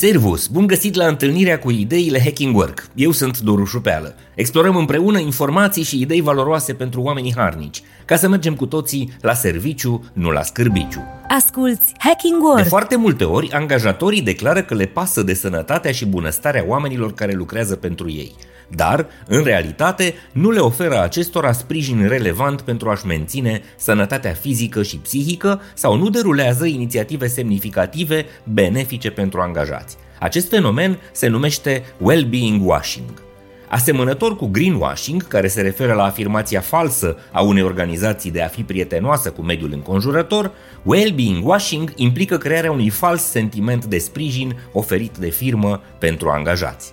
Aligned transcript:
Servus! 0.00 0.46
Bun 0.46 0.66
găsit 0.66 0.94
la 0.94 1.06
întâlnirea 1.06 1.58
cu 1.58 1.70
ideile 1.70 2.20
Hacking 2.20 2.56
Work. 2.56 2.88
Eu 2.94 3.10
sunt 3.10 3.40
Doru 3.40 3.64
Șupeală. 3.64 4.14
Explorăm 4.40 4.76
împreună 4.76 5.18
informații 5.18 5.82
și 5.82 6.00
idei 6.00 6.20
valoroase 6.20 6.74
pentru 6.74 7.00
oamenii 7.00 7.34
harnici, 7.36 7.82
ca 8.04 8.16
să 8.16 8.28
mergem 8.28 8.54
cu 8.54 8.66
toții 8.66 9.12
la 9.20 9.34
serviciu, 9.34 10.04
nu 10.12 10.30
la 10.30 10.42
scârbiciu. 10.42 11.04
Asculți 11.28 11.92
Hacking 11.98 12.42
Work! 12.42 12.62
De 12.62 12.68
foarte 12.68 12.96
multe 12.96 13.24
ori, 13.24 13.50
angajatorii 13.52 14.22
declară 14.22 14.62
că 14.62 14.74
le 14.74 14.86
pasă 14.86 15.22
de 15.22 15.34
sănătatea 15.34 15.92
și 15.92 16.06
bunăstarea 16.06 16.64
oamenilor 16.66 17.14
care 17.14 17.32
lucrează 17.32 17.76
pentru 17.76 18.10
ei– 18.10 18.34
dar, 18.74 19.06
în 19.26 19.42
realitate, 19.42 20.14
nu 20.32 20.50
le 20.50 20.58
oferă 20.58 21.02
acestora 21.02 21.52
sprijin 21.52 22.08
relevant 22.08 22.60
pentru 22.60 22.90
a-și 22.90 23.06
menține 23.06 23.62
sănătatea 23.76 24.32
fizică 24.32 24.82
și 24.82 24.96
psihică 24.96 25.60
sau 25.74 25.96
nu 25.96 26.08
derulează 26.08 26.66
inițiative 26.66 27.26
semnificative 27.26 28.26
benefice 28.44 29.10
pentru 29.10 29.40
angajați. 29.40 29.96
Acest 30.20 30.48
fenomen 30.48 30.98
se 31.12 31.28
numește 31.28 31.82
well-being 31.98 32.66
washing. 32.66 33.28
Asemănător 33.70 34.36
cu 34.36 34.46
greenwashing, 34.46 35.28
care 35.28 35.48
se 35.48 35.60
referă 35.60 35.92
la 35.92 36.04
afirmația 36.04 36.60
falsă 36.60 37.16
a 37.32 37.42
unei 37.42 37.62
organizații 37.62 38.30
de 38.30 38.42
a 38.42 38.46
fi 38.46 38.62
prietenoasă 38.62 39.30
cu 39.30 39.42
mediul 39.42 39.70
înconjurător, 39.72 40.52
well-being 40.82 41.46
washing 41.46 41.92
implică 41.96 42.36
crearea 42.36 42.72
unui 42.72 42.88
fals 42.88 43.22
sentiment 43.22 43.84
de 43.84 43.98
sprijin 43.98 44.56
oferit 44.72 45.16
de 45.16 45.28
firmă 45.28 45.82
pentru 45.98 46.28
angajați. 46.28 46.92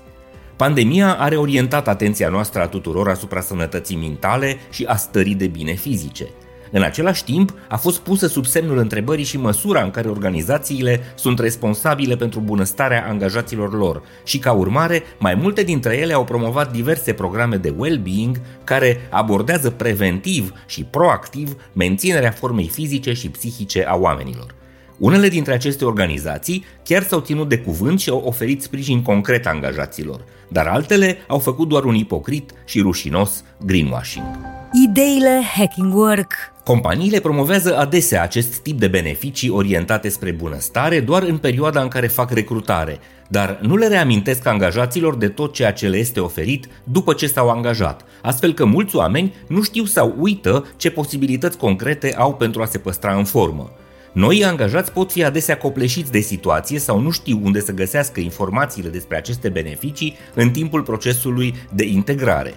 Pandemia 0.56 1.14
a 1.20 1.28
reorientat 1.28 1.88
atenția 1.88 2.30
noastră 2.30 2.62
a 2.62 2.68
tuturor 2.68 3.10
asupra 3.10 3.42
sănătății 3.42 3.98
mentale 3.98 4.58
și 4.70 4.84
a 4.84 4.96
stării 4.96 5.36
de 5.36 5.48
bine 5.48 5.74
fizice. 5.74 6.28
În 6.72 6.82
același 6.82 7.24
timp, 7.24 7.54
a 7.70 7.78
fost 7.78 8.00
pusă 8.00 8.28
sub 8.28 8.46
semnul 8.46 8.78
întrebării 8.78 9.24
și 9.24 9.38
măsura 9.38 9.82
în 9.82 9.92
care 9.92 10.08
organizațiile 10.08 11.00
sunt 11.16 11.40
responsabile 11.40 12.16
pentru 12.16 12.40
bunăstarea 12.40 13.06
angajaților 13.08 13.74
lor 13.74 14.02
și, 14.24 14.38
ca 14.38 14.52
urmare, 14.52 15.04
mai 15.20 15.36
multe 15.36 15.64
dintre 15.64 15.98
ele 15.98 16.14
au 16.14 16.24
promovat 16.24 16.72
diverse 16.72 17.14
programe 17.14 17.56
de 17.56 17.74
well-being 17.78 18.42
care 18.64 19.08
abordează 19.10 19.70
preventiv 19.70 20.52
și 20.66 20.84
proactiv 20.84 21.56
menținerea 21.74 22.32
formei 22.32 22.68
fizice 22.68 23.14
și 23.14 23.30
psihice 23.30 23.86
a 23.86 23.96
oamenilor. 23.96 24.56
Unele 24.98 25.28
dintre 25.28 25.54
aceste 25.54 25.86
organizații 25.86 26.66
chiar 26.84 27.04
s-au 27.04 27.20
ținut 27.20 27.50
de 27.50 27.58
cuvânt 27.58 28.00
și 28.00 28.10
au 28.10 28.24
oferit 28.26 28.62
sprijin 28.62 29.02
concret 29.02 29.48
angajaților, 29.48 30.24
dar 30.48 30.68
altele 30.68 31.18
au 31.28 31.40
făcut 31.40 31.68
doar 31.68 31.84
un 31.84 31.96
ipocrit 31.96 32.52
și 32.66 32.82
rușinos 32.82 33.44
greenwashing. 33.66 34.57
Ideile 34.74 35.42
Hacking 35.56 35.94
Work 35.94 36.34
Companiile 36.64 37.20
promovează 37.20 37.78
adesea 37.78 38.22
acest 38.22 38.58
tip 38.58 38.80
de 38.80 38.88
beneficii 38.88 39.50
orientate 39.50 40.10
spre 40.10 40.32
bunăstare 40.32 41.00
doar 41.00 41.24
în 41.24 41.38
perioada 41.38 41.82
în 41.82 41.88
care 41.88 42.08
fac 42.08 42.32
recrutare, 42.32 43.00
dar 43.28 43.60
nu 43.62 43.76
le 43.76 43.88
reamintesc 43.88 44.46
angajaților 44.46 45.16
de 45.16 45.28
tot 45.28 45.54
ceea 45.54 45.74
ce 45.74 45.88
le 45.88 45.98
este 45.98 46.20
oferit 46.20 46.68
după 46.84 47.14
ce 47.14 47.28
s-au 47.28 47.50
angajat, 47.50 48.06
astfel 48.22 48.54
că 48.54 48.66
mulți 48.66 48.96
oameni 48.96 49.34
nu 49.48 49.62
știu 49.62 49.86
sau 49.86 50.16
uită 50.20 50.66
ce 50.78 50.92
posibilități 50.92 51.58
concrete 51.58 52.16
au 52.18 52.34
pentru 52.34 52.62
a 52.62 52.66
se 52.66 52.78
păstra 52.78 53.16
în 53.16 53.24
formă. 53.24 53.72
Noi 54.12 54.46
angajați 54.46 54.92
pot 54.92 55.12
fi 55.12 55.24
adesea 55.24 55.58
copleșiți 55.58 56.12
de 56.12 56.20
situație 56.20 56.80
sau 56.80 57.00
nu 57.00 57.12
știu 57.12 57.40
unde 57.44 57.60
să 57.60 57.72
găsească 57.72 58.20
informațiile 58.20 58.90
despre 58.90 59.18
aceste 59.18 59.50
beneficii 59.50 60.16
în 60.34 60.50
timpul 60.50 60.82
procesului 60.82 61.56
de 61.74 61.86
integrare. 61.86 62.54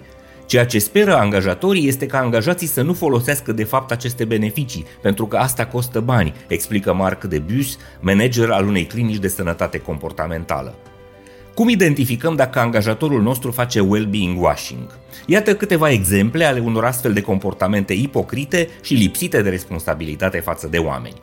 Ceea 0.50 0.66
ce 0.66 0.78
speră 0.78 1.16
angajatorii 1.16 1.88
este 1.88 2.06
ca 2.06 2.18
angajații 2.18 2.66
să 2.66 2.82
nu 2.82 2.92
folosească 2.92 3.52
de 3.52 3.64
fapt 3.64 3.90
aceste 3.90 4.24
beneficii, 4.24 4.86
pentru 5.02 5.26
că 5.26 5.36
asta 5.36 5.66
costă 5.66 6.00
bani, 6.00 6.34
explică 6.46 6.94
Marc 6.94 7.24
de 7.24 7.38
Bus, 7.38 7.78
manager 8.00 8.50
al 8.50 8.66
unei 8.66 8.84
clinici 8.86 9.18
de 9.18 9.28
sănătate 9.28 9.78
comportamentală. 9.78 10.74
Cum 11.54 11.68
identificăm 11.68 12.36
dacă 12.36 12.58
angajatorul 12.58 13.22
nostru 13.22 13.50
face 13.50 13.80
well-being 13.80 14.42
washing? 14.42 14.98
Iată 15.26 15.54
câteva 15.54 15.90
exemple 15.90 16.44
ale 16.44 16.60
unor 16.60 16.84
astfel 16.84 17.12
de 17.12 17.20
comportamente 17.20 17.92
ipocrite 17.92 18.68
și 18.82 18.94
lipsite 18.94 19.42
de 19.42 19.48
responsabilitate 19.48 20.38
față 20.38 20.66
de 20.66 20.78
oameni. 20.78 21.20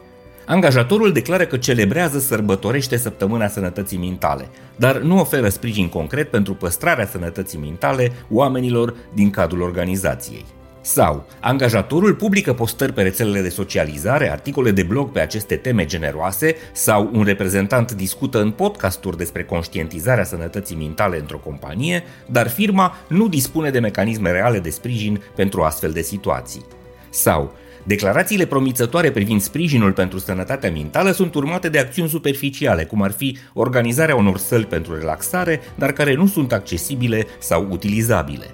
Angajatorul 0.49 1.11
declară 1.11 1.45
că 1.45 1.57
celebrează, 1.57 2.19
sărbătorește 2.19 2.97
săptămâna 2.97 3.47
sănătății 3.47 3.97
mintale, 3.97 4.49
dar 4.75 4.97
nu 4.97 5.19
oferă 5.19 5.49
sprijin 5.49 5.89
concret 5.89 6.29
pentru 6.29 6.53
păstrarea 6.53 7.05
sănătății 7.05 7.59
mintale 7.59 8.11
oamenilor 8.29 8.95
din 9.13 9.29
cadrul 9.29 9.61
organizației. 9.61 10.45
Sau, 10.81 11.25
angajatorul 11.39 12.15
publică 12.15 12.53
postări 12.53 12.93
pe 12.93 13.01
rețelele 13.01 13.41
de 13.41 13.49
socializare, 13.49 14.31
articole 14.31 14.71
de 14.71 14.83
blog 14.83 15.11
pe 15.11 15.19
aceste 15.19 15.55
teme 15.55 15.85
generoase, 15.85 16.55
sau 16.71 17.09
un 17.13 17.23
reprezentant 17.23 17.91
discută 17.91 18.41
în 18.41 18.51
podcasturi 18.51 19.17
despre 19.17 19.43
conștientizarea 19.43 20.23
sănătății 20.23 20.75
mintale 20.75 21.19
într-o 21.19 21.37
companie, 21.37 22.03
dar 22.31 22.49
firma 22.49 22.95
nu 23.07 23.27
dispune 23.27 23.69
de 23.69 23.79
mecanisme 23.79 24.31
reale 24.31 24.59
de 24.59 24.69
sprijin 24.69 25.21
pentru 25.35 25.61
astfel 25.61 25.91
de 25.91 26.01
situații. 26.01 26.65
Sau, 27.09 27.53
Declarațiile 27.87 28.45
promițătoare 28.45 29.11
privind 29.11 29.41
sprijinul 29.41 29.91
pentru 29.91 30.19
sănătatea 30.19 30.71
mentală 30.71 31.11
sunt 31.11 31.35
urmate 31.35 31.69
de 31.69 31.79
acțiuni 31.79 32.09
superficiale, 32.09 32.83
cum 32.83 33.01
ar 33.01 33.11
fi 33.11 33.37
organizarea 33.53 34.15
unor 34.15 34.37
săli 34.37 34.65
pentru 34.65 34.97
relaxare, 34.97 35.59
dar 35.75 35.91
care 35.91 36.13
nu 36.13 36.27
sunt 36.27 36.53
accesibile 36.53 37.25
sau 37.39 37.67
utilizabile. 37.69 38.45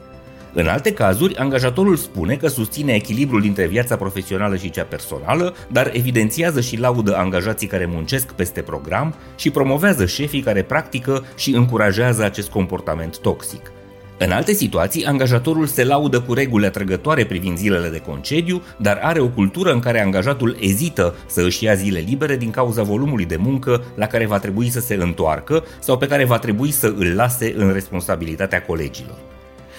În 0.53 0.67
alte 0.67 0.93
cazuri, 0.93 1.35
angajatorul 1.35 1.95
spune 1.95 2.35
că 2.35 2.47
susține 2.47 2.93
echilibrul 2.93 3.41
dintre 3.41 3.67
viața 3.67 3.95
profesională 3.95 4.55
și 4.55 4.69
cea 4.69 4.83
personală, 4.83 5.55
dar 5.71 5.91
evidențiază 5.93 6.61
și 6.61 6.79
laudă 6.79 7.15
angajații 7.15 7.67
care 7.67 7.85
muncesc 7.85 8.31
peste 8.31 8.61
program 8.61 9.15
și 9.35 9.49
promovează 9.49 10.05
șefii 10.05 10.41
care 10.41 10.63
practică 10.63 11.25
și 11.37 11.55
încurajează 11.55 12.23
acest 12.23 12.49
comportament 12.49 13.19
toxic. 13.19 13.71
În 14.17 14.31
alte 14.31 14.53
situații, 14.53 15.05
angajatorul 15.05 15.65
se 15.65 15.83
laudă 15.83 16.21
cu 16.21 16.33
reguli 16.33 16.65
atrăgătoare 16.65 17.25
privind 17.25 17.57
zilele 17.57 17.89
de 17.89 17.99
concediu, 17.99 18.61
dar 18.77 18.99
are 19.01 19.19
o 19.19 19.27
cultură 19.27 19.71
în 19.71 19.79
care 19.79 20.01
angajatul 20.01 20.57
ezită 20.59 21.15
să 21.25 21.41
își 21.41 21.63
ia 21.63 21.73
zile 21.73 21.99
libere 21.99 22.35
din 22.35 22.51
cauza 22.51 22.83
volumului 22.83 23.25
de 23.25 23.35
muncă 23.35 23.83
la 23.95 24.07
care 24.07 24.25
va 24.25 24.39
trebui 24.39 24.69
să 24.69 24.79
se 24.79 24.93
întoarcă 24.93 25.63
sau 25.79 25.97
pe 25.97 26.07
care 26.07 26.25
va 26.25 26.39
trebui 26.39 26.71
să 26.71 26.93
îl 26.97 27.15
lase 27.15 27.53
în 27.57 27.73
responsabilitatea 27.73 28.61
colegilor. 28.61 29.32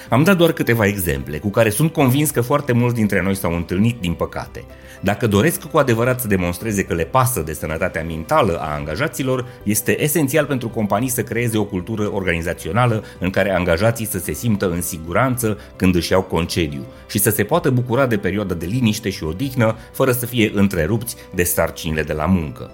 Am 0.09 0.22
dat 0.22 0.37
doar 0.37 0.53
câteva 0.53 0.87
exemple 0.87 1.38
cu 1.38 1.50
care 1.50 1.70
sunt 1.70 1.92
convins 1.92 2.31
că 2.31 2.41
foarte 2.41 2.72
mulți 2.72 2.94
dintre 2.94 3.22
noi 3.22 3.34
s-au 3.34 3.54
întâlnit 3.54 4.00
din 4.00 4.12
păcate. 4.12 4.65
Dacă 5.00 5.26
doresc 5.26 5.65
cu 5.65 5.78
adevărat 5.78 6.20
să 6.20 6.26
demonstreze 6.26 6.82
că 6.84 6.94
le 6.94 7.04
pasă 7.04 7.41
de 7.41 7.53
sănătatea 7.53 8.04
mentală 8.04 8.59
a 8.60 8.75
angajaților, 8.75 9.47
este 9.62 10.03
esențial 10.03 10.44
pentru 10.44 10.69
companii 10.69 11.09
să 11.09 11.22
creeze 11.22 11.59
o 11.59 11.64
cultură 11.64 12.12
organizațională 12.12 13.04
în 13.19 13.31
care 13.31 13.54
angajații 13.54 14.06
să 14.06 14.19
se 14.19 14.32
simtă 14.32 14.70
în 14.70 14.82
siguranță 14.82 15.59
când 15.76 15.94
își 15.94 16.12
iau 16.12 16.22
concediu 16.22 16.84
și 17.09 17.19
să 17.19 17.31
se 17.31 17.44
poată 17.44 17.70
bucura 17.70 18.06
de 18.06 18.16
perioada 18.16 18.54
de 18.54 18.66
liniște 18.66 19.10
și 19.10 19.25
odihnă 19.25 19.76
fără 19.93 20.12
să 20.12 20.26
fie 20.26 20.50
întrerupți 20.54 21.16
de 21.34 21.43
sarcinile 21.43 22.03
de 22.03 22.12
la 22.12 22.26
muncă. 22.26 22.70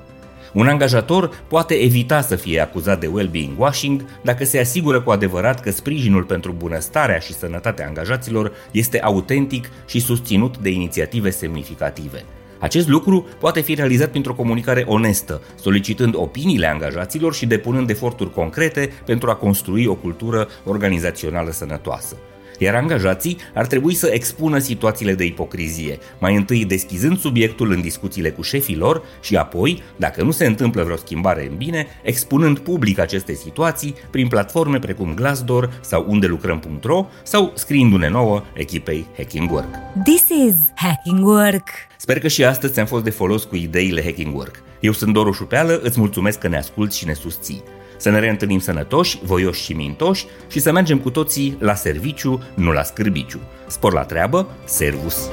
Un 0.53 0.67
angajator 0.67 1.43
poate 1.49 1.75
evita 1.75 2.21
să 2.21 2.37
fie 2.37 2.61
acuzat 2.61 3.01
de 3.01 3.07
well-being 3.07 3.59
washing 3.59 4.05
dacă 4.23 4.45
se 4.45 4.59
asigură 4.59 5.01
cu 5.01 5.11
adevărat 5.11 5.61
că 5.61 5.71
sprijinul 5.71 6.23
pentru 6.23 6.53
bunăstarea 6.53 7.19
și 7.19 7.33
sănătatea 7.33 7.87
angajaților 7.87 8.53
este 8.71 9.01
autentic 9.01 9.71
și 9.87 10.01
susținut 10.01 10.59
de 10.59 10.71
inițiative 10.71 11.31
semnificative. 11.31 12.25
Acest 12.59 12.89
lucru 12.89 13.27
poate 13.39 13.61
fi 13.61 13.75
realizat 13.75 14.11
printr-o 14.11 14.35
comunicare 14.35 14.85
onestă, 14.87 15.43
solicitând 15.61 16.15
opiniile 16.17 16.67
angajaților 16.67 17.35
și 17.35 17.47
depunând 17.47 17.91
eforturi 17.91 18.33
concrete 18.33 18.93
pentru 19.05 19.31
a 19.31 19.35
construi 19.35 19.87
o 19.87 19.95
cultură 19.95 20.49
organizațională 20.65 21.51
sănătoasă 21.51 22.17
iar 22.61 22.75
angajații 22.75 23.37
ar 23.55 23.67
trebui 23.67 23.95
să 23.95 24.11
expună 24.13 24.59
situațiile 24.59 25.15
de 25.15 25.25
ipocrizie, 25.25 25.99
mai 26.19 26.37
întâi 26.37 26.65
deschizând 26.65 27.19
subiectul 27.19 27.71
în 27.73 27.81
discuțiile 27.81 28.31
cu 28.31 28.43
șefii 28.43 28.77
lor 28.77 29.03
și 29.21 29.37
apoi, 29.37 29.83
dacă 29.97 30.23
nu 30.23 30.31
se 30.31 30.47
întâmplă 30.47 30.83
vreo 30.83 30.97
schimbare 30.97 31.47
în 31.51 31.57
bine, 31.57 31.87
expunând 32.03 32.59
public 32.59 32.99
aceste 32.99 33.35
situații 33.35 33.95
prin 34.11 34.29
platforme 34.29 34.79
precum 34.79 35.15
Glassdoor 35.15 35.79
sau 35.81 36.05
undelucrăm.ro 36.09 37.07
sau 37.23 37.53
scriindu-ne 37.55 38.09
nouă 38.09 38.43
echipei 38.55 39.07
Hacking 39.17 39.51
Work. 39.51 39.75
This 40.05 40.25
is 40.29 40.55
Hacking 40.75 41.27
Work! 41.27 41.69
Sper 41.97 42.19
că 42.19 42.29
și 42.29 42.45
astăzi 42.45 42.73
ți-am 42.73 42.87
fost 42.87 43.05
de 43.05 43.11
folos 43.11 43.45
cu 43.45 43.57
ideile 43.57 44.03
Hacking 44.03 44.37
Work. 44.37 44.63
Eu 44.81 44.93
sunt 44.93 45.13
Doru 45.13 45.33
Șupeală, 45.33 45.81
îți 45.83 45.99
mulțumesc 45.99 46.39
că 46.39 46.49
ne 46.49 46.57
asculti 46.57 46.97
și 46.97 47.07
ne 47.07 47.13
susții 47.13 47.63
să 48.01 48.11
ne 48.11 48.19
reîntâlnim 48.19 48.59
sănătoși, 48.59 49.19
voioși 49.23 49.63
și 49.63 49.73
mintoși 49.73 50.27
și 50.49 50.61
să 50.61 50.73
mergem 50.73 50.99
cu 50.99 51.11
toții 51.11 51.57
la 51.59 51.75
serviciu, 51.75 52.43
nu 52.55 52.73
la 52.73 52.83
scârbiciu. 52.83 53.41
Spor 53.67 53.93
la 53.93 54.03
treabă, 54.03 54.49
servus! 54.65 55.31